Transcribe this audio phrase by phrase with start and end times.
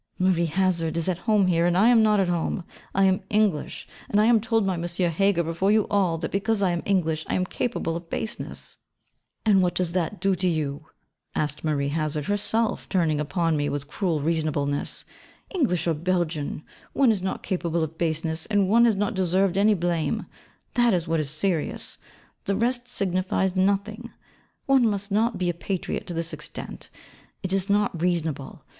[0.17, 2.63] 'Marie Hazard is at home here, and I am not at home.
[2.95, 4.81] I am English; and I am told by M.
[4.81, 8.77] Heger before you all, that because I am English I am capable of baseness.'
[9.45, 10.87] 'And what does that do to you?'
[11.35, 15.05] asked Marie Hazard, herself, turning upon me with her cruel reasonableness.
[15.53, 16.63] 'English or Belgian,
[16.93, 20.25] one is not capable of baseness, and one has not deserved any blame:
[20.73, 21.99] that is what is serious;
[22.45, 24.09] the rest signifies nothing.
[24.65, 26.89] One must not be a patriot to this extent.
[27.43, 28.65] It is not reasonable.